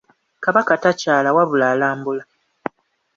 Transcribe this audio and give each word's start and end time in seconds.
Kabaka 0.43 0.73
takyala 0.83 1.29
wabula 1.35 1.65
alambula. 1.73 2.23